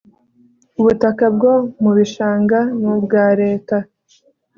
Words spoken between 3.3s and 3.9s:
Leta